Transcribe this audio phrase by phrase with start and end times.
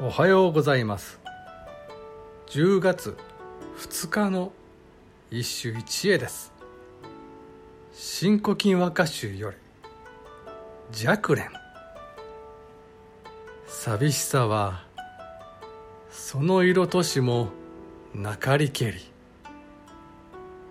[0.00, 1.18] おはようございます。
[2.50, 3.16] 10月
[3.78, 4.52] 2日の
[5.28, 6.52] 一首一会です
[7.92, 9.56] 「新古今和歌集」より
[10.94, 11.50] 「寂蓮」
[13.66, 14.84] 寂しさは
[16.12, 17.48] その色としも
[18.14, 19.00] なかりけり。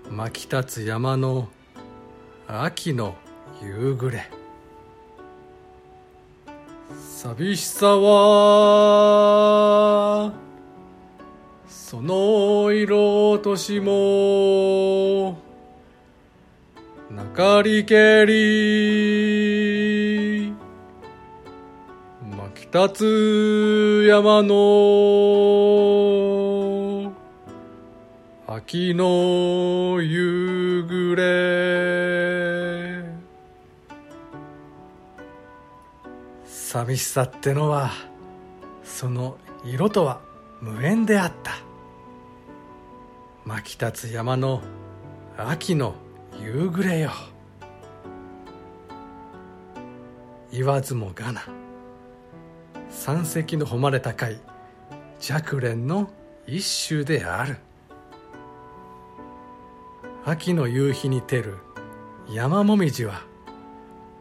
[0.09, 1.49] 巻き立つ山の
[2.47, 3.17] 秋の
[3.61, 4.36] 夕暮れ。
[6.97, 8.73] 寂しさは
[11.67, 15.37] その色落としも
[17.11, 19.37] なかりけり
[22.35, 24.57] 巻き立つ山の
[28.47, 31.66] 秋の夕暮れ。
[36.69, 37.91] 寂しさってのは
[38.83, 40.19] その色とは
[40.59, 41.53] 無縁であった。
[43.45, 44.59] 巻き立つ山の
[45.37, 45.95] 秋の
[46.43, 47.11] 夕暮れよ。
[50.51, 51.43] 言わずもがな
[52.89, 54.37] 山石の誉れ高い
[55.19, 56.09] 寂蓮の
[56.47, 57.55] 一種である。
[60.25, 61.59] 秋の夕日に照る
[62.29, 63.21] 山もみじは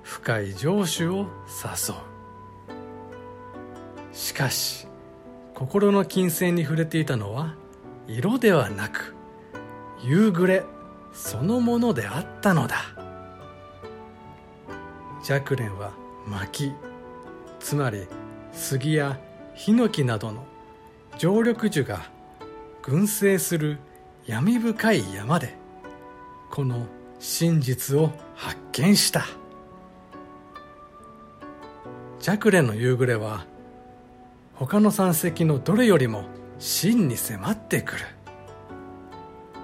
[0.05, 2.16] 深い情緒を誘う。
[4.17, 4.89] しかし
[5.55, 7.55] 心の金銭に触れていたのは
[8.09, 9.15] 色ではなく
[10.03, 10.65] 夕暮れ
[11.13, 12.77] そのものであったのだ。
[15.23, 15.93] 寂蓮は
[16.27, 16.73] 薪
[17.61, 18.07] つまり
[18.53, 19.19] 杉や
[19.55, 20.47] ヒノキなどの
[21.19, 22.11] 常緑樹が
[22.83, 23.79] 群生する
[24.27, 25.55] 闇深い山で
[26.51, 26.87] この
[27.19, 29.27] 真実を発見した。
[32.19, 33.45] 寂蓮の夕暮れは
[34.59, 36.25] 他の山石のどれよりも
[36.59, 38.07] 真に迫ってくる。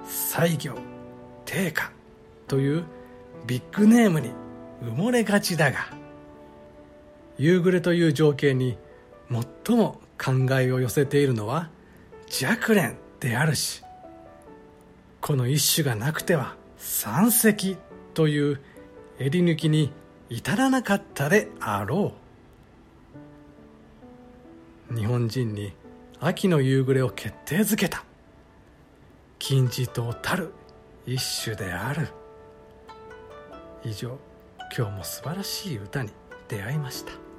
[0.06, 0.74] 西行
[1.44, 1.90] 定家
[2.46, 2.84] という
[3.46, 4.30] ビッグネームに
[4.82, 5.78] 埋もれがちだが
[7.38, 8.76] 夕暮れという情景に
[9.66, 11.70] 最も考えを寄せているのは
[12.28, 13.82] 寂蓮であるし
[15.20, 17.76] この一種がなくては山石
[18.14, 18.60] という
[19.18, 19.92] 襟抜きに
[20.28, 22.21] 至らなかったであろう。
[24.94, 25.72] 日本人に
[26.20, 28.04] 秋の夕暮れを決定づけた。
[29.38, 30.52] 金字塔たる
[31.06, 32.08] 一種である。
[33.84, 34.18] 以上
[34.76, 36.10] 今日も素晴らしい歌に
[36.48, 37.31] 出会いました。